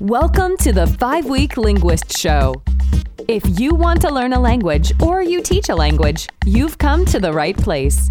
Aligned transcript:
Welcome 0.00 0.58
to 0.58 0.74
the 0.74 0.86
Five 0.86 1.24
Week 1.24 1.56
Linguist 1.56 2.18
Show. 2.18 2.62
If 3.28 3.58
you 3.58 3.74
want 3.74 4.02
to 4.02 4.12
learn 4.12 4.34
a 4.34 4.38
language 4.38 4.92
or 5.00 5.22
you 5.22 5.40
teach 5.40 5.70
a 5.70 5.74
language, 5.74 6.28
you've 6.44 6.76
come 6.76 7.06
to 7.06 7.18
the 7.18 7.32
right 7.32 7.56
place. 7.56 8.06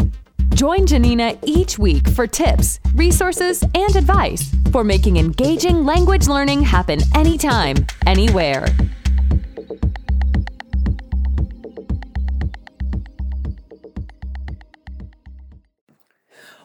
Join 0.48 0.84
Janina 0.84 1.38
each 1.44 1.78
week 1.78 2.08
for 2.08 2.26
tips, 2.26 2.80
resources, 2.96 3.62
and 3.76 3.94
advice 3.94 4.52
for 4.72 4.82
making 4.82 5.16
engaging 5.16 5.84
language 5.84 6.26
learning 6.26 6.62
happen 6.62 6.98
anytime, 7.14 7.76
anywhere. 8.04 8.66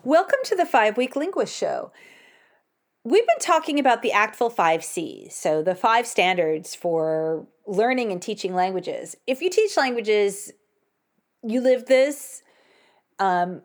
Welcome 0.03 0.39
to 0.45 0.55
the 0.55 0.65
Five 0.65 0.97
Week 0.97 1.15
Linguist 1.15 1.55
Show. 1.55 1.91
We've 3.03 3.25
been 3.25 3.39
talking 3.39 3.79
about 3.79 4.03
the 4.03 4.11
ACTFL 4.11 4.53
5 4.53 4.83
C's, 4.83 5.35
so 5.35 5.63
the 5.63 5.73
five 5.73 6.05
standards 6.05 6.75
for 6.75 7.47
learning 7.65 8.11
and 8.11 8.21
teaching 8.21 8.53
languages. 8.53 9.17
If 9.25 9.41
you 9.41 9.49
teach 9.49 9.75
languages, 9.75 10.53
you 11.41 11.61
live 11.61 11.87
this. 11.87 12.43
Um, 13.17 13.63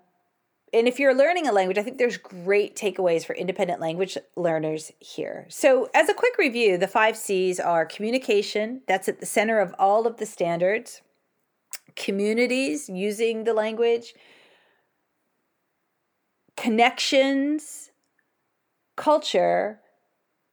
and 0.72 0.88
if 0.88 0.98
you're 0.98 1.14
learning 1.14 1.46
a 1.46 1.52
language, 1.52 1.76
I 1.76 1.82
think 1.82 1.98
there's 1.98 2.16
great 2.16 2.76
takeaways 2.76 3.26
for 3.26 3.34
independent 3.34 3.78
language 3.78 4.16
learners 4.36 4.90
here. 5.00 5.46
So, 5.50 5.90
as 5.95 6.09
a 6.09 6.14
quick 6.14 6.38
review, 6.38 6.78
the 6.78 6.88
five 6.88 7.16
C's 7.16 7.60
are 7.60 7.84
communication, 7.84 8.80
that's 8.88 9.09
at 9.09 9.20
the 9.20 9.26
center 9.26 9.60
of 9.60 9.74
all 9.78 10.06
of 10.06 10.16
the 10.16 10.26
standards, 10.26 11.02
communities 11.95 12.88
using 12.88 13.45
the 13.45 13.54
language, 13.54 14.14
connections, 16.56 17.90
culture 18.96 19.80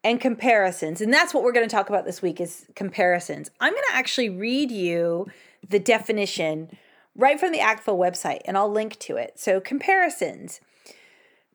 and 0.03 0.19
comparisons. 0.19 1.01
And 1.01 1.13
that's 1.13 1.33
what 1.33 1.43
we're 1.43 1.53
going 1.53 1.67
to 1.67 1.73
talk 1.73 1.89
about 1.89 2.05
this 2.05 2.21
week 2.21 2.41
is 2.41 2.65
comparisons. 2.75 3.49
I'm 3.59 3.73
going 3.73 3.83
to 3.89 3.95
actually 3.95 4.29
read 4.29 4.69
you 4.69 5.27
the 5.67 5.79
definition 5.79 6.77
right 7.15 7.39
from 7.39 7.51
the 7.51 7.59
ACTFL 7.59 7.97
website 7.97 8.41
and 8.45 8.57
I'll 8.57 8.71
link 8.71 8.99
to 8.99 9.15
it. 9.15 9.39
So 9.39 9.59
comparisons 9.61 10.59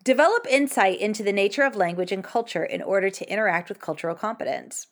develop 0.02 0.46
insight 0.48 0.98
into 0.98 1.22
the 1.22 1.32
nature 1.32 1.62
of 1.62 1.76
language 1.76 2.12
and 2.12 2.24
culture 2.24 2.64
in 2.64 2.80
order 2.80 3.10
to 3.10 3.30
interact 3.30 3.68
with 3.68 3.80
cultural 3.80 4.14
competence. 4.14 4.86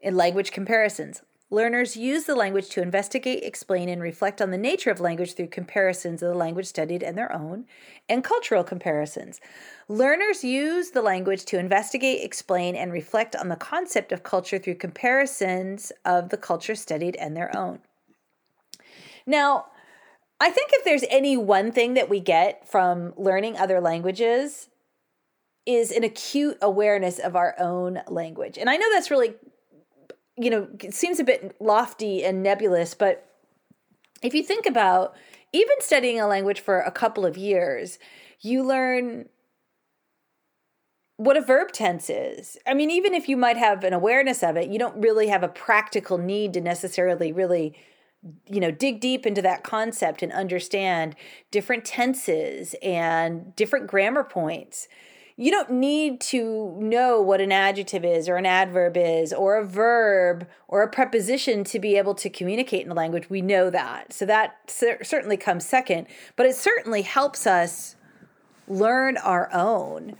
In 0.00 0.16
language 0.16 0.52
comparisons, 0.52 1.22
learners 1.50 1.96
use 1.96 2.24
the 2.24 2.34
language 2.34 2.68
to 2.70 2.82
investigate, 2.82 3.44
explain, 3.44 3.88
and 3.88 4.02
reflect 4.02 4.42
on 4.42 4.50
the 4.50 4.58
nature 4.58 4.90
of 4.90 5.00
language 5.00 5.34
through 5.34 5.48
comparisons 5.48 6.22
of 6.22 6.30
the 6.30 6.38
language 6.38 6.66
studied 6.66 7.02
and 7.02 7.16
their 7.16 7.32
own, 7.32 7.66
and 8.08 8.24
cultural 8.24 8.64
comparisons. 8.64 9.40
Learners 9.88 10.42
use 10.42 10.90
the 10.90 11.02
language 11.02 11.44
to 11.44 11.58
investigate, 11.58 12.24
explain, 12.24 12.74
and 12.74 12.92
reflect 12.92 13.36
on 13.36 13.48
the 13.48 13.56
concept 13.56 14.12
of 14.12 14.22
culture 14.22 14.58
through 14.58 14.74
comparisons 14.74 15.92
of 16.04 16.30
the 16.30 16.36
culture 16.36 16.74
studied 16.74 17.16
and 17.16 17.36
their 17.36 17.54
own. 17.56 17.80
Now, 19.26 19.66
I 20.40 20.50
think 20.50 20.70
if 20.72 20.84
there's 20.84 21.04
any 21.08 21.36
one 21.36 21.72
thing 21.72 21.94
that 21.94 22.08
we 22.08 22.20
get 22.20 22.68
from 22.68 23.14
learning 23.16 23.56
other 23.56 23.80
languages, 23.80 24.68
is 25.66 25.90
an 25.90 26.04
acute 26.04 26.58
awareness 26.60 27.18
of 27.18 27.34
our 27.34 27.54
own 27.58 28.02
language. 28.08 28.58
And 28.58 28.68
I 28.68 28.76
know 28.76 28.86
that's 28.92 29.10
really, 29.10 29.34
you 30.36 30.50
know, 30.50 30.68
it 30.82 30.94
seems 30.94 31.20
a 31.20 31.24
bit 31.24 31.56
lofty 31.60 32.24
and 32.24 32.42
nebulous, 32.42 32.94
but 32.94 33.28
if 34.22 34.34
you 34.34 34.42
think 34.42 34.66
about 34.66 35.14
even 35.52 35.76
studying 35.80 36.20
a 36.20 36.26
language 36.26 36.60
for 36.60 36.80
a 36.80 36.90
couple 36.90 37.24
of 37.24 37.36
years, 37.36 37.98
you 38.40 38.64
learn 38.64 39.28
what 41.16 41.36
a 41.36 41.40
verb 41.40 41.70
tense 41.70 42.10
is. 42.10 42.56
I 42.66 42.74
mean, 42.74 42.90
even 42.90 43.14
if 43.14 43.28
you 43.28 43.36
might 43.36 43.56
have 43.56 43.84
an 43.84 43.92
awareness 43.92 44.42
of 44.42 44.56
it, 44.56 44.68
you 44.68 44.78
don't 44.78 45.00
really 45.00 45.28
have 45.28 45.44
a 45.44 45.48
practical 45.48 46.18
need 46.18 46.52
to 46.54 46.60
necessarily 46.60 47.30
really 47.30 47.76
you 48.48 48.60
know 48.60 48.70
dig 48.70 49.00
deep 49.00 49.26
into 49.26 49.42
that 49.42 49.62
concept 49.62 50.22
and 50.22 50.32
understand 50.32 51.14
different 51.50 51.84
tenses 51.84 52.74
and 52.82 53.54
different 53.54 53.86
grammar 53.86 54.24
points 54.24 54.88
you 55.36 55.50
don't 55.50 55.70
need 55.70 56.20
to 56.20 56.76
know 56.78 57.20
what 57.20 57.40
an 57.40 57.50
adjective 57.50 58.04
is 58.04 58.28
or 58.28 58.36
an 58.36 58.46
adverb 58.46 58.96
is 58.96 59.32
or 59.32 59.56
a 59.56 59.66
verb 59.66 60.46
or 60.68 60.82
a 60.82 60.88
preposition 60.88 61.64
to 61.64 61.80
be 61.80 61.96
able 61.96 62.14
to 62.14 62.30
communicate 62.30 62.84
in 62.84 62.92
a 62.92 62.94
language. 62.94 63.28
We 63.28 63.42
know 63.42 63.68
that. 63.70 64.12
So 64.12 64.26
that 64.26 64.70
certainly 64.70 65.36
comes 65.36 65.66
second 65.66 66.06
but 66.36 66.46
it 66.46 66.54
certainly 66.54 67.02
helps 67.02 67.46
us 67.46 67.96
learn 68.68 69.16
our 69.16 69.52
own. 69.52 70.16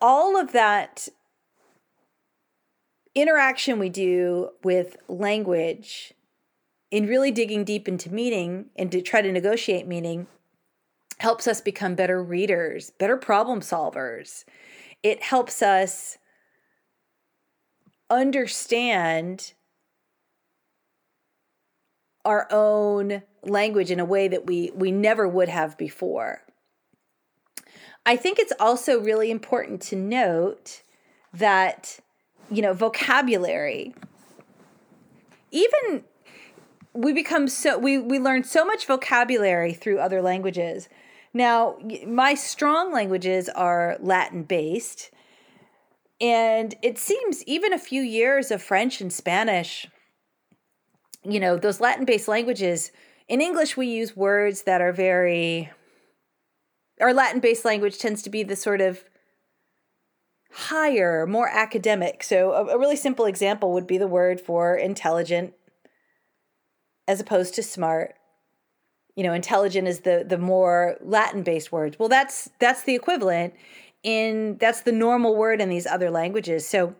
All 0.00 0.36
of 0.36 0.52
that 0.52 1.08
interaction 3.14 3.80
we 3.80 3.88
do 3.88 4.50
with 4.62 4.96
language 5.08 6.14
in 6.90 7.06
really 7.06 7.32
digging 7.32 7.64
deep 7.64 7.88
into 7.88 8.12
meaning 8.12 8.66
and 8.76 8.92
to 8.92 9.02
try 9.02 9.20
to 9.20 9.32
negotiate 9.32 9.86
meaning 9.86 10.28
helps 11.20 11.46
us 11.46 11.60
become 11.60 11.94
better 11.94 12.22
readers, 12.22 12.90
better 12.98 13.16
problem 13.16 13.60
solvers. 13.60 14.44
It 15.02 15.22
helps 15.22 15.62
us 15.62 16.18
understand 18.10 19.52
our 22.24 22.46
own 22.50 23.22
language 23.42 23.90
in 23.90 24.00
a 24.00 24.04
way 24.04 24.28
that 24.28 24.46
we 24.46 24.70
we 24.74 24.90
never 24.90 25.26
would 25.26 25.48
have 25.48 25.76
before. 25.78 26.42
I 28.04 28.16
think 28.16 28.38
it's 28.38 28.52
also 28.58 29.00
really 29.00 29.30
important 29.30 29.82
to 29.82 29.96
note 29.96 30.82
that, 31.32 32.00
you 32.50 32.62
know, 32.62 32.72
vocabulary, 32.72 33.94
even 35.50 36.04
we 36.94 37.12
become 37.12 37.48
so, 37.48 37.78
we, 37.78 37.98
we 37.98 38.18
learn 38.18 38.44
so 38.44 38.64
much 38.64 38.86
vocabulary 38.86 39.72
through 39.74 39.98
other 39.98 40.22
languages. 40.22 40.88
Now, 41.34 41.76
my 42.06 42.34
strong 42.34 42.92
languages 42.92 43.48
are 43.50 43.96
Latin 44.00 44.42
based. 44.42 45.10
And 46.20 46.74
it 46.82 46.98
seems 46.98 47.44
even 47.44 47.72
a 47.72 47.78
few 47.78 48.02
years 48.02 48.50
of 48.50 48.62
French 48.62 49.00
and 49.00 49.12
Spanish, 49.12 49.86
you 51.22 51.38
know, 51.38 51.56
those 51.56 51.80
Latin 51.80 52.04
based 52.04 52.28
languages, 52.28 52.90
in 53.28 53.42
English, 53.42 53.76
we 53.76 53.86
use 53.86 54.16
words 54.16 54.62
that 54.62 54.80
are 54.80 54.92
very 54.92 55.70
our 57.00 57.14
Latin 57.14 57.40
based 57.40 57.64
language 57.64 57.98
tends 57.98 58.22
to 58.22 58.30
be 58.30 58.42
the 58.42 58.56
sort 58.56 58.80
of 58.80 59.04
higher, 60.50 61.26
more 61.26 61.48
academic. 61.48 62.22
So, 62.22 62.52
a, 62.52 62.66
a, 62.68 62.78
really 62.78 62.96
simple 62.96 63.26
example 63.26 63.72
would 63.72 63.86
be 63.86 63.98
the 63.98 64.06
word 64.06 64.40
for 64.40 64.74
intelligent 64.74 65.54
as 67.06 67.20
opposed 67.20 67.54
to 67.54 67.62
smart. 67.62 68.14
You 69.18 69.24
know, 69.24 69.32
intelligent 69.32 69.88
is 69.88 70.00
the 70.00 70.24
the 70.24 70.38
more 70.38 70.96
Latin 71.00 71.42
based 71.42 71.72
words. 71.72 71.98
Well, 71.98 72.08
that's 72.08 72.48
that's 72.60 72.84
the 72.84 72.94
equivalent 72.94 73.52
in 74.04 74.56
that's 74.58 74.82
the 74.82 74.92
normal 74.92 75.34
word 75.34 75.60
in 75.60 75.68
these 75.68 75.88
other 75.88 76.08
languages. 76.08 76.64
So, 76.64 76.94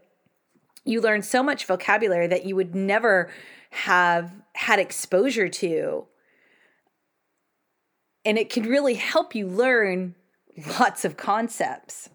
you 0.84 1.01
learn 1.01 1.23
so 1.23 1.45
much 1.45 1.65
vocabulary 1.65 2.27
that 2.27 2.45
you 2.45 2.56
would 2.56 2.75
never 2.75 3.31
have 3.71 4.33
had 4.55 4.81
exposure 4.81 5.49
to 5.49 6.09
and 8.25 8.37
it 8.37 8.50
can 8.50 8.65
really 8.65 8.95
help 8.95 9.35
you 9.35 9.47
learn 9.47 10.15
lots 10.81 11.05
of 11.05 11.17
concepts. 11.17 12.11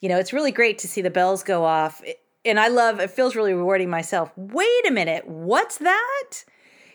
You 0.00 0.08
know, 0.08 0.18
it's 0.18 0.32
really 0.32 0.50
great 0.50 0.78
to 0.80 0.88
see 0.88 1.00
the 1.00 1.10
bells 1.10 1.42
go 1.42 1.64
off. 1.64 2.02
And 2.44 2.58
I 2.58 2.68
love 2.68 2.98
it 2.98 3.10
feels 3.12 3.36
really 3.36 3.54
rewarding 3.54 3.88
myself. 3.88 4.32
Wait 4.36 4.86
a 4.88 4.90
minute, 4.90 5.28
what's 5.28 5.78
that? 5.78 6.44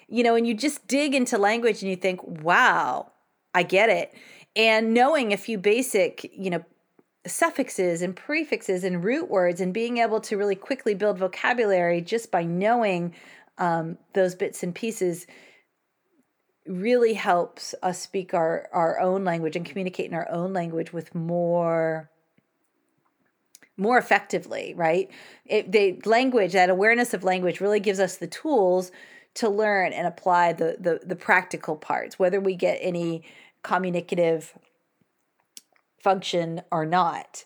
You 0.08 0.24
know, 0.24 0.36
and 0.36 0.48
you 0.48 0.54
just 0.54 0.88
dig 0.88 1.14
into 1.14 1.38
language 1.38 1.82
and 1.82 1.90
you 1.90 1.98
think, 1.98 2.22
"Wow, 2.24 3.12
I 3.54 3.64
get 3.64 3.90
it." 3.90 4.14
And 4.56 4.94
knowing 4.94 5.34
a 5.34 5.38
few 5.38 5.58
basic, 5.58 6.32
you 6.34 6.50
know, 6.50 6.64
suffixes 7.28 8.02
and 8.02 8.16
prefixes 8.16 8.84
and 8.84 9.04
root 9.04 9.30
words 9.30 9.62
and 9.62 9.74
being 9.74 9.98
able 9.98 10.20
to 10.22 10.38
really 10.38 10.56
quickly 10.56 10.94
build 10.94 11.18
vocabulary 11.18 12.02
just 12.02 12.32
by 12.32 12.44
knowing 12.44 13.14
um, 13.58 13.98
those 14.14 14.36
bits 14.36 14.64
and 14.64 14.74
pieces 14.74 15.28
really 16.66 17.14
helps 17.14 17.74
us 17.82 18.00
speak 18.02 18.34
our, 18.34 18.70
our 18.74 19.00
own 19.00 19.24
language 19.24 19.56
and 19.56 19.66
communicate 19.66 20.08
in 20.08 20.14
our 20.14 20.30
own 20.30 20.54
language 20.54 20.94
with 20.94 21.14
more 21.16 22.10
more 23.80 24.00
effectively 24.00 24.74
right 24.76 25.12
it, 25.46 25.72
the 25.72 26.02
language 26.04 26.54
that 26.54 26.70
awareness 26.70 27.14
of 27.14 27.24
language 27.24 27.62
really 27.62 27.80
gives 27.80 28.00
us 28.00 28.18
the 28.18 28.26
tools 28.26 28.92
to 29.38 29.50
learn 29.50 29.94
and 29.94 30.08
apply 30.08 30.52
the 30.54 30.78
the, 30.80 31.00
the 31.06 31.16
practical 31.16 31.76
parts 31.76 32.20
whether 32.20 32.40
we 32.40 32.56
get 32.56 32.78
any 32.82 33.24
communicative 33.64 34.54
function 36.00 36.62
or 36.72 36.86
not. 36.86 37.46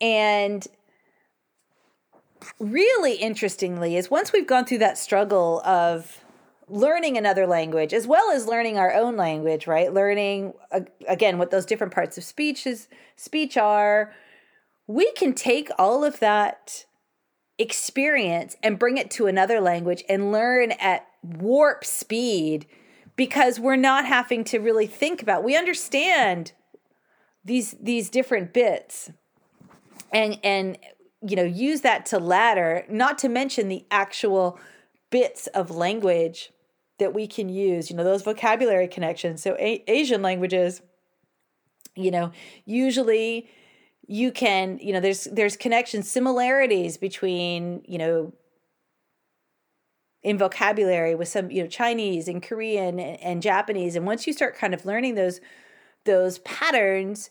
And 0.00 0.66
really 2.58 3.14
interestingly 3.14 3.96
is 3.96 4.10
once 4.10 4.32
we've 4.32 4.46
gone 4.46 4.64
through 4.64 4.78
that 4.78 4.98
struggle 4.98 5.60
of 5.64 6.24
learning 6.68 7.16
another 7.16 7.46
language 7.46 7.92
as 7.92 8.06
well 8.06 8.32
as 8.32 8.46
learning 8.46 8.78
our 8.78 8.92
own 8.92 9.16
language 9.16 9.68
right? 9.68 9.92
Learning 9.92 10.54
again 11.06 11.38
what 11.38 11.50
those 11.50 11.66
different 11.66 11.92
parts 11.92 12.18
of 12.18 12.24
speech 12.24 12.66
is 12.66 12.88
speech 13.14 13.56
are 13.56 14.12
we 14.88 15.12
can 15.12 15.32
take 15.34 15.68
all 15.78 16.02
of 16.02 16.18
that 16.18 16.84
experience 17.58 18.56
and 18.62 18.78
bring 18.78 18.96
it 18.96 19.10
to 19.10 19.26
another 19.26 19.60
language 19.60 20.02
and 20.08 20.32
learn 20.32 20.72
at 20.72 21.06
warp 21.22 21.84
speed 21.84 22.66
because 23.16 23.60
we're 23.60 23.76
not 23.76 24.04
having 24.06 24.44
to 24.44 24.58
really 24.58 24.86
think 24.86 25.22
about 25.22 25.44
we 25.44 25.56
understand 25.56 26.52
these 27.44 27.74
these 27.80 28.10
different 28.10 28.52
bits 28.52 29.10
and 30.12 30.38
and 30.42 30.78
you 31.26 31.36
know 31.36 31.44
use 31.44 31.82
that 31.82 32.06
to 32.06 32.18
ladder 32.18 32.84
not 32.88 33.18
to 33.18 33.28
mention 33.28 33.68
the 33.68 33.84
actual 33.90 34.58
bits 35.10 35.46
of 35.48 35.70
language 35.70 36.50
that 36.98 37.14
we 37.14 37.26
can 37.26 37.48
use 37.48 37.90
you 37.90 37.96
know 37.96 38.04
those 38.04 38.22
vocabulary 38.22 38.88
connections. 38.88 39.42
So 39.42 39.56
a- 39.58 39.84
asian 39.88 40.22
languages 40.22 40.82
you 41.94 42.10
know 42.10 42.32
usually 42.64 43.48
you 44.06 44.32
can 44.32 44.78
you 44.78 44.92
know 44.92 45.00
there's 45.00 45.24
there's 45.24 45.56
connections 45.56 46.10
similarities 46.10 46.96
between 46.96 47.82
you 47.86 47.98
know 47.98 48.32
in 50.22 50.38
vocabulary 50.38 51.14
with 51.14 51.28
some 51.28 51.50
you 51.50 51.62
know 51.62 51.68
chinese 51.68 52.28
and 52.28 52.42
korean 52.42 52.98
and, 52.98 53.20
and 53.20 53.42
japanese 53.42 53.96
and 53.96 54.06
once 54.06 54.26
you 54.26 54.32
start 54.32 54.56
kind 54.56 54.74
of 54.74 54.84
learning 54.86 55.14
those 55.14 55.40
those 56.04 56.38
patterns 56.40 57.30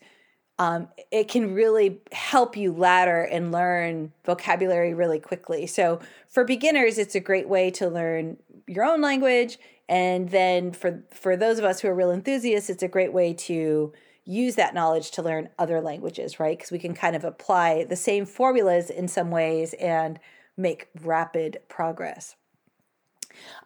um, 0.60 0.90
it 1.10 1.28
can 1.28 1.56
really 1.56 2.02
help 2.12 2.56
you 2.56 2.72
ladder 2.72 3.24
and 3.24 3.52
learn 3.52 4.12
vocabulary 4.26 4.94
really 4.94 5.20
quickly 5.20 5.66
so 5.66 6.00
for 6.28 6.44
beginners 6.44 6.98
it's 6.98 7.16
a 7.16 7.20
great 7.20 7.50
way 7.50 7.72
to 7.72 7.88
learn 7.88 8.38
your 8.68 8.86
own 8.86 9.02
language 9.02 9.58
and 9.90 10.30
then 10.30 10.72
for 10.72 11.04
for 11.12 11.36
those 11.36 11.58
of 11.58 11.66
us 11.66 11.80
who 11.80 11.88
are 11.88 11.96
real 11.96 12.12
enthusiasts 12.12 12.70
it's 12.70 12.84
a 12.84 12.88
great 12.88 13.14
way 13.14 13.34
to 13.34 13.92
use 14.26 14.56
that 14.56 14.74
knowledge 14.74 15.12
to 15.12 15.22
learn 15.22 15.50
other 15.58 15.82
languages, 15.82 16.40
right? 16.40 16.58
Because 16.58 16.72
we 16.72 16.80
can 16.80 16.94
kind 16.94 17.16
of 17.16 17.24
apply 17.24 17.86
the 17.86 17.96
same 17.96 18.26
formulas 18.26 18.90
in 18.90 19.08
some 19.08 19.32
ways 19.32 19.74
and 19.74 20.20
make 20.58 20.88
rapid 21.02 21.60
progress. 21.68 22.36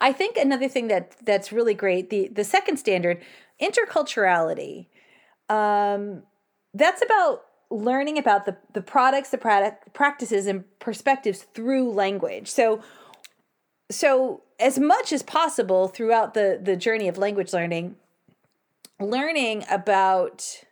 I 0.01 0.11
think 0.11 0.37
another 0.37 0.67
thing 0.67 0.87
that 0.87 1.15
that's 1.23 1.51
really 1.51 1.73
great 1.73 2.09
the 2.09 2.27
the 2.27 2.43
second 2.43 2.77
standard 2.77 3.21
interculturality. 3.61 4.87
Um, 5.49 6.23
that's 6.73 7.01
about 7.01 7.43
learning 7.69 8.17
about 8.17 8.45
the 8.45 8.57
the 8.73 8.81
products, 8.81 9.29
the 9.29 9.37
product 9.37 9.93
practices, 9.93 10.47
and 10.47 10.63
perspectives 10.79 11.43
through 11.53 11.91
language. 11.91 12.47
So 12.47 12.81
so 13.89 14.41
as 14.59 14.79
much 14.79 15.13
as 15.13 15.23
possible 15.23 15.87
throughout 15.87 16.33
the 16.33 16.59
the 16.61 16.75
journey 16.75 17.07
of 17.07 17.17
language 17.17 17.53
learning 17.53 17.95
learning 18.99 19.63
about 19.69 20.63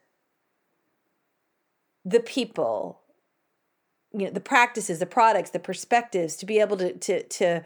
the 2.06 2.20
people 2.20 3.02
you 4.14 4.26
know 4.26 4.32
the 4.32 4.40
practices 4.40 5.00
the 5.00 5.06
products 5.06 5.52
the 5.52 5.60
perspectives 5.60 6.36
to 6.36 6.46
be 6.46 6.60
able 6.60 6.78
to 6.78 6.94
to 6.94 7.24
to 7.24 7.64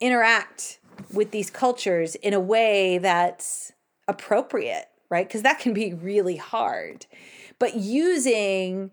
interact 0.00 0.78
with 1.12 1.30
these 1.30 1.50
cultures 1.50 2.14
in 2.16 2.34
a 2.34 2.40
way 2.40 2.98
that's 2.98 3.72
appropriate 4.08 4.88
right 5.10 5.26
because 5.26 5.42
that 5.42 5.58
can 5.58 5.72
be 5.72 5.92
really 5.92 6.36
hard 6.36 7.06
but 7.58 7.74
using 7.74 8.90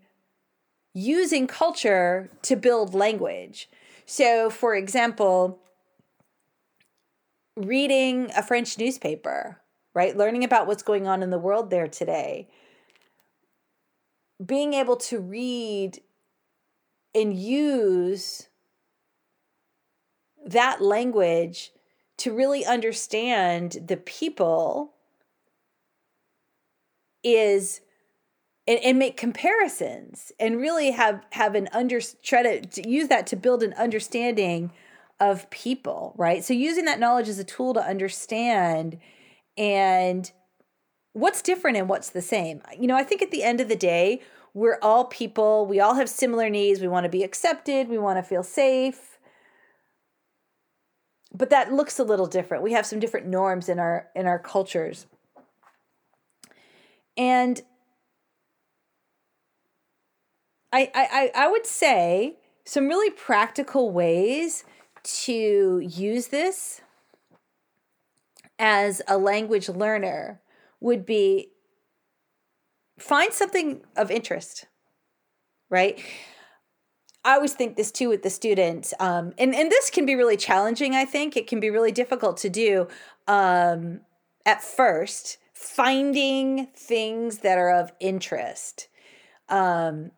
using 0.93 1.47
culture 1.47 2.29
to 2.41 2.55
build 2.55 2.93
language 2.93 3.69
so 4.05 4.49
for 4.49 4.75
example 4.75 5.59
reading 7.55 8.31
a 8.35 8.43
french 8.43 8.77
newspaper 8.77 9.63
right? 9.93 10.17
Learning 10.17 10.43
about 10.43 10.67
what's 10.67 10.83
going 10.83 11.07
on 11.07 11.21
in 11.23 11.29
the 11.29 11.37
world 11.37 11.69
there 11.69 11.87
today. 11.87 12.47
Being 14.43 14.73
able 14.73 14.97
to 14.97 15.19
read 15.19 15.99
and 17.13 17.33
use 17.33 18.47
that 20.45 20.81
language 20.81 21.71
to 22.17 22.33
really 22.33 22.65
understand 22.65 23.77
the 23.87 23.97
people 23.97 24.93
is 27.23 27.81
and, 28.67 28.79
and 28.79 28.99
make 28.99 29.17
comparisons 29.17 30.31
and 30.39 30.57
really 30.57 30.91
have 30.91 31.25
have 31.31 31.55
an 31.55 31.69
under 31.71 31.99
try 32.21 32.43
to, 32.43 32.61
to 32.61 32.87
use 32.87 33.07
that 33.07 33.27
to 33.27 33.35
build 33.35 33.63
an 33.63 33.73
understanding 33.73 34.71
of 35.19 35.49
people 35.49 36.13
right 36.17 36.43
so 36.43 36.53
using 36.53 36.85
that 36.85 36.99
knowledge 36.99 37.29
as 37.29 37.39
a 37.39 37.43
tool 37.43 37.73
to 37.73 37.81
understand 37.81 38.97
and 39.57 40.31
what's 41.13 41.41
different 41.41 41.77
and 41.77 41.87
what's 41.87 42.09
the 42.09 42.21
same. 42.21 42.61
You 42.77 42.87
know, 42.87 42.95
I 42.95 43.03
think 43.03 43.21
at 43.21 43.31
the 43.31 43.43
end 43.43 43.61
of 43.61 43.69
the 43.69 43.75
day, 43.75 44.21
we're 44.53 44.79
all 44.81 45.05
people, 45.05 45.65
we 45.65 45.79
all 45.79 45.95
have 45.95 46.09
similar 46.09 46.49
needs, 46.49 46.81
we 46.81 46.87
want 46.87 47.05
to 47.05 47.09
be 47.09 47.23
accepted, 47.23 47.87
we 47.87 47.97
want 47.97 48.17
to 48.17 48.23
feel 48.23 48.43
safe. 48.43 49.12
But 51.33 51.49
that 51.49 51.73
looks 51.73 51.97
a 51.99 52.03
little 52.03 52.27
different. 52.27 52.63
We 52.63 52.73
have 52.73 52.85
some 52.85 52.99
different 52.99 53.27
norms 53.27 53.69
in 53.69 53.79
our 53.79 54.07
in 54.15 54.27
our 54.27 54.39
cultures. 54.39 55.07
And 57.17 57.61
I, 60.71 60.91
I, 60.95 61.31
I 61.35 61.47
would 61.47 61.67
say 61.67 62.37
some 62.65 62.87
really 62.87 63.11
practical 63.11 63.91
ways 63.91 64.63
to 65.03 65.79
use 65.79 66.27
this 66.27 66.81
as 68.57 69.01
a 69.07 69.17
language 69.17 69.69
learner 69.69 70.41
would 70.79 71.05
be 71.05 71.49
find 72.97 73.33
something 73.33 73.81
of 73.95 74.09
interest, 74.09 74.65
right? 75.69 75.99
I 77.25 77.35
always 77.35 77.53
think 77.53 77.77
this 77.77 77.91
too 77.91 78.09
with 78.09 78.23
the 78.23 78.29
students, 78.29 78.93
um, 78.99 79.33
and 79.37 79.55
and 79.55 79.71
this 79.71 79.89
can 79.89 80.05
be 80.05 80.15
really 80.15 80.37
challenging. 80.37 80.93
I 80.93 81.05
think 81.05 81.37
it 81.37 81.47
can 81.47 81.59
be 81.59 81.69
really 81.69 81.91
difficult 81.91 82.37
to 82.37 82.49
do 82.49 82.87
um, 83.27 84.01
at 84.45 84.61
first. 84.63 85.37
Finding 85.53 86.67
things 86.75 87.37
that 87.37 87.57
are 87.57 87.73
of 87.73 87.93
interest. 88.01 88.89
Um, 89.47 90.11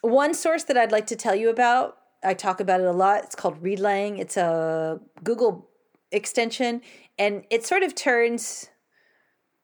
one 0.00 0.34
source 0.34 0.64
that 0.64 0.76
I'd 0.76 0.90
like 0.90 1.06
to 1.08 1.16
tell 1.16 1.36
you 1.36 1.48
about, 1.48 1.96
I 2.24 2.34
talk 2.34 2.58
about 2.58 2.80
it 2.80 2.86
a 2.86 2.92
lot. 2.92 3.22
It's 3.22 3.36
called 3.36 3.62
Readlang. 3.62 4.18
It's 4.18 4.36
a 4.36 4.98
Google 5.22 5.68
extension, 6.10 6.82
and 7.18 7.44
it 7.50 7.64
sort 7.64 7.84
of 7.84 7.94
turns 7.94 8.68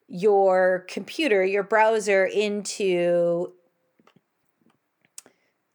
your 0.06 0.86
computer, 0.88 1.44
your 1.44 1.62
browser 1.64 2.24
into 2.24 3.52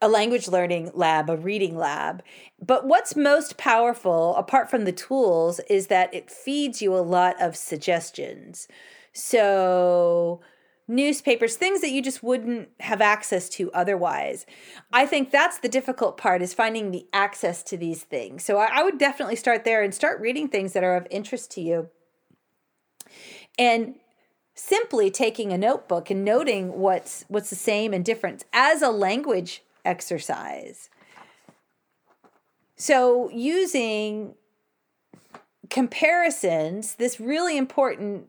a 0.01 0.07
language 0.07 0.47
learning 0.47 0.91
lab, 0.93 1.29
a 1.29 1.37
reading 1.37 1.77
lab. 1.77 2.23
But 2.65 2.85
what's 2.85 3.15
most 3.15 3.57
powerful, 3.57 4.35
apart 4.35 4.69
from 4.69 4.85
the 4.85 4.91
tools, 4.91 5.59
is 5.69 5.87
that 5.87 6.13
it 6.13 6.31
feeds 6.31 6.81
you 6.81 6.95
a 6.95 6.99
lot 6.99 7.39
of 7.41 7.55
suggestions. 7.55 8.67
So, 9.11 10.39
newspapers, 10.87 11.57
things 11.57 11.81
that 11.81 11.91
you 11.91 12.01
just 12.01 12.23
wouldn't 12.23 12.69
have 12.79 13.01
access 13.01 13.49
to 13.49 13.71
otherwise. 13.73 14.45
I 14.93 15.05
think 15.05 15.31
that's 15.31 15.57
the 15.59 15.69
difficult 15.69 16.17
part 16.17 16.41
is 16.41 16.53
finding 16.53 16.91
the 16.91 17.07
access 17.11 17.61
to 17.63 17.77
these 17.77 18.03
things. 18.03 18.45
So, 18.45 18.57
I, 18.57 18.79
I 18.79 18.83
would 18.83 18.97
definitely 18.97 19.35
start 19.35 19.65
there 19.65 19.83
and 19.83 19.93
start 19.93 20.21
reading 20.21 20.47
things 20.47 20.73
that 20.73 20.83
are 20.83 20.95
of 20.95 21.07
interest 21.11 21.51
to 21.51 21.61
you. 21.61 21.89
And 23.57 23.95
simply 24.55 25.09
taking 25.09 25.51
a 25.51 25.57
notebook 25.57 26.09
and 26.09 26.23
noting 26.23 26.79
what's 26.79 27.23
what's 27.29 27.49
the 27.49 27.55
same 27.55 27.93
and 27.93 28.03
different 28.03 28.45
as 28.51 28.81
a 28.81 28.89
language 28.89 29.63
exercise. 29.85 30.89
So 32.75 33.29
using 33.31 34.35
comparisons, 35.69 36.95
this 36.95 37.19
really 37.19 37.57
important 37.57 38.27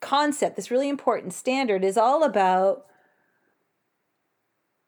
concept, 0.00 0.56
this 0.56 0.70
really 0.70 0.88
important 0.88 1.32
standard 1.32 1.82
is 1.82 1.96
all 1.96 2.22
about 2.22 2.86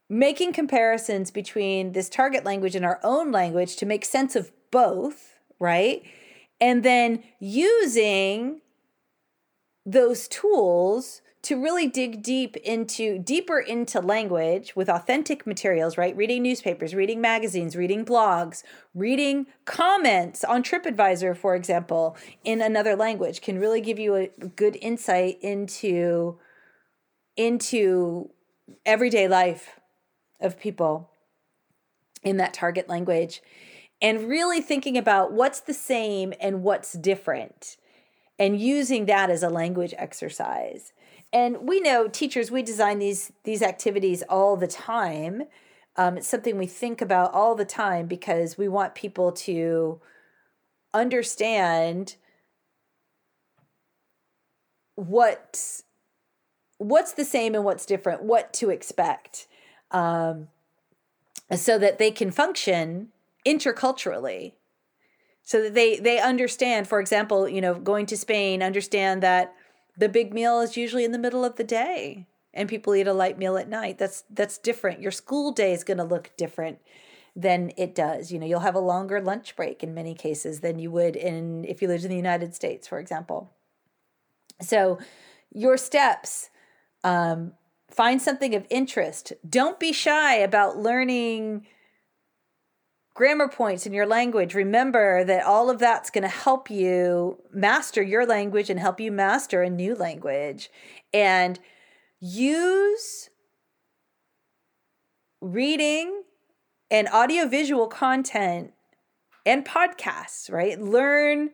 making 0.09 0.53
comparisons 0.53 1.31
between 1.31 1.93
this 1.93 2.09
target 2.09 2.45
language 2.45 2.77
and 2.77 2.85
our 2.85 3.01
own 3.03 3.33
language 3.33 3.77
to 3.77 3.87
make 3.87 4.05
sense 4.05 4.37
of 4.37 4.53
both, 4.71 5.39
right? 5.59 6.03
And 6.61 6.83
then 6.83 7.25
using 7.41 8.61
those 9.85 10.29
tools 10.29 11.23
to 11.47 11.55
really 11.55 11.87
dig 11.87 12.25
deep 12.25 12.57
into 12.57 13.21
deeper 13.21 13.61
into 13.61 14.01
language 14.01 14.75
with 14.75 14.89
authentic 14.89 15.47
materials, 15.47 15.97
right? 15.97 16.17
Reading 16.17 16.43
newspapers, 16.43 16.93
reading 16.93 17.21
magazines, 17.21 17.77
reading 17.77 18.05
blogs, 18.05 18.65
reading 18.97 19.47
comments 19.65 20.43
on 20.43 20.65
TripAdvisor, 20.65 21.37
for 21.37 21.55
example, 21.55 22.17
in 22.43 22.61
another 22.61 22.97
language 22.97 23.43
can 23.43 23.61
really 23.61 23.81
give 23.81 23.97
you 23.97 24.17
a 24.17 24.27
good 24.57 24.77
insight 24.83 25.39
into 25.41 26.37
into 27.37 28.29
everyday 28.85 29.29
life 29.29 29.79
of 30.41 30.59
people 30.59 31.13
in 32.25 32.39
that 32.39 32.55
target 32.55 32.89
language 32.89 33.41
and 34.03 34.29
really 34.29 34.61
thinking 34.61 34.99
about 34.99 35.33
what's 35.33 35.61
the 35.61 35.75
same 35.75 36.35
and 36.41 36.65
what's 36.65 36.95
different 36.95 37.77
and 38.37 38.61
using 38.61 39.07
that 39.07 39.31
as 39.31 39.45
a 39.45 39.49
language 39.49 39.95
exercise. 39.97 40.93
And 41.37 41.69
we 41.69 41.81
know 41.81 42.09
teachers, 42.09 42.51
we 42.51 42.63
design 42.63 42.99
these 42.99 43.31
these 43.45 43.61
activities 43.61 44.23
all 44.27 44.57
the 44.57 44.67
time. 44.67 45.43
Um, 45.95 46.17
it's 46.17 46.29
something 46.29 46.57
we 46.57 46.67
think 46.67 47.03
about 47.03 47.35
all 47.35 47.55
the 47.55 47.67
time 47.67 48.07
because 48.07 48.57
we 48.57 48.69
want 48.69 48.95
people 48.95 49.33
to 49.33 50.01
understand 50.95 52.17
what 54.95 55.83
what's 56.79 57.13
the 57.13 57.25
same 57.27 57.55
and 57.55 57.65
what's 57.65 57.85
different, 57.85 58.23
what 58.23 58.55
to 58.55 58.71
expect, 58.71 59.47
um, 59.91 60.49
so 61.55 61.77
that 61.79 61.99
they 61.99 62.11
can 62.11 62.31
function 62.31 63.09
interculturally 63.47 64.55
so 65.43 65.63
that 65.63 65.75
they 65.75 65.99
they 65.99 66.19
understand 66.19 66.89
for 66.89 66.99
example 66.99 67.49
you 67.49 67.61
know 67.61 67.75
going 67.75 68.05
to 68.07 68.17
spain 68.17 68.61
understand 68.61 69.23
that 69.23 69.55
the 69.97 70.09
big 70.09 70.33
meal 70.33 70.61
is 70.61 70.77
usually 70.77 71.05
in 71.05 71.13
the 71.13 71.19
middle 71.19 71.45
of 71.45 71.57
the 71.57 71.65
day 71.65 72.27
and 72.53 72.69
people 72.69 72.95
eat 72.95 73.07
a 73.07 73.13
light 73.13 73.39
meal 73.39 73.57
at 73.57 73.69
night. 73.69 73.99
That's 73.99 74.25
that's 74.31 74.59
different. 74.59 75.01
Your 75.01 75.13
school 75.13 75.53
day 75.53 75.73
is 75.73 75.85
going 75.85 75.99
to 75.99 76.05
look 76.05 76.31
different 76.37 76.79
than 77.35 77.71
it 77.77 77.95
does. 77.95 78.33
You 78.33 78.39
know 78.39 78.47
you'll 78.47 78.61
have 78.61 78.75
a 78.75 78.81
longer 78.81 79.21
lunch 79.21 79.55
break 79.57 79.83
in 79.83 79.95
many 79.95 80.15
cases 80.15 80.61
than 80.61 80.79
you 80.79 80.91
would 80.91 81.17
in 81.17 81.65
if 81.65 81.83
you 81.83 81.89
lived 81.89 82.05
in 82.05 82.11
the 82.11 82.17
united 82.17 82.55
states 82.55 82.89
for 82.89 82.99
example. 82.99 83.53
So 84.61 84.99
your 85.53 85.77
steps 85.77 86.49
um, 87.05 87.53
find 87.91 88.21
something 88.21 88.55
of 88.55 88.67
interest. 88.71 89.33
Don't 89.49 89.79
be 89.79 89.93
shy 89.93 90.37
about 90.37 90.79
learning 90.79 91.67
grammar 93.17 93.49
points 93.49 93.87
in 93.87 93.95
your 93.95 94.07
language. 94.07 94.55
Remember 94.55 95.25
that 95.25 95.43
all 95.43 95.71
of 95.71 95.79
that's 95.79 96.11
going 96.11 96.23
to 96.23 96.29
help 96.29 96.71
you 96.71 97.39
master 97.51 98.03
your 98.03 98.27
language 98.27 98.69
and 98.69 98.79
help 98.79 99.01
you 99.01 99.11
master 99.11 99.63
a 99.63 99.71
new 99.71 99.95
language. 99.95 100.69
And 101.15 101.59
use 102.21 103.31
reading 105.41 106.25
and 106.91 107.09
audiovisual 107.09 107.89
content 107.89 108.75
and 109.47 109.65
podcasts, 109.65 110.53
right? 110.53 110.79
Learn, 110.79 111.51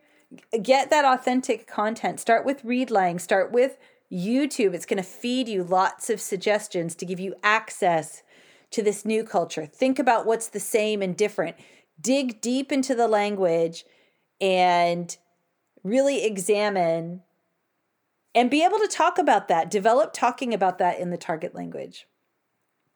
get 0.61 0.89
that 0.89 1.05
authentic 1.05 1.65
content. 1.65 2.19
Start 2.19 2.45
with 2.45 2.61
Readlang, 2.63 3.21
start 3.21 3.53
with 3.53 3.77
YouTube. 4.11 4.73
It's 4.73 4.85
going 4.85 5.01
to 5.01 5.03
feed 5.03 5.47
you 5.47 5.63
lots 5.63 6.09
of 6.09 6.19
suggestions 6.19 6.93
to 6.95 7.05
give 7.05 7.21
you 7.21 7.35
access 7.41 8.21
to 8.73 8.83
this 8.83 9.05
new 9.05 9.23
culture. 9.23 9.65
Think 9.65 9.99
about 9.99 10.25
what's 10.25 10.47
the 10.47 10.59
same 10.59 11.01
and 11.01 11.15
different. 11.15 11.55
Dig 11.99 12.41
deep 12.41 12.71
into 12.71 12.95
the 12.95 13.07
language 13.07 13.85
and 14.41 15.15
really 15.83 16.23
examine 16.23 17.21
and 18.35 18.49
be 18.49 18.63
able 18.63 18.79
to 18.79 18.87
talk 18.87 19.17
about 19.17 19.47
that. 19.47 19.69
Develop 19.69 20.11
talking 20.13 20.53
about 20.53 20.79
that 20.79 20.99
in 20.99 21.11
the 21.11 21.17
target 21.17 21.53
language. 21.53 22.07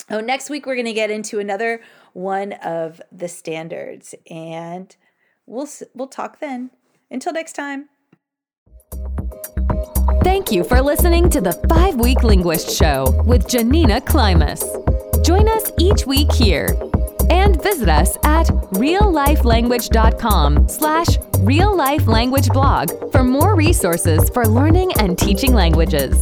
Oh, 0.09 0.19
next 0.19 0.49
week 0.49 0.65
we're 0.65 0.75
going 0.75 0.85
to 0.85 0.93
get 0.93 1.11
into 1.11 1.39
another 1.39 1.81
one 2.13 2.53
of 2.53 3.01
the 3.11 3.27
standards 3.27 4.15
and 4.29 4.95
we'll 5.45 5.67
we'll 5.93 6.07
talk 6.07 6.39
then. 6.39 6.71
Until 7.11 7.33
next 7.33 7.53
time. 7.53 7.89
Thank 10.23 10.51
you 10.51 10.63
for 10.63 10.81
listening 10.81 11.29
to 11.29 11.41
the 11.41 11.51
5-week 11.69 12.23
linguist 12.23 12.75
show 12.75 13.23
with 13.25 13.47
Janina 13.47 14.01
Klimas. 14.01 14.86
Join 15.27 15.49
us 15.49 15.71
each 15.77 16.07
week 16.07 16.31
here 16.31 16.69
and 17.29 17.61
visit 17.61 17.89
us 17.89 18.15
at 18.23 18.47
reallifelanguage.com 18.77 20.69
slash 20.69 21.17
reallifelanguageblog 21.17 23.11
for 23.11 23.25
more 23.25 23.53
resources 23.53 24.29
for 24.29 24.45
learning 24.47 24.93
and 24.99 25.19
teaching 25.19 25.53
languages. 25.53 26.15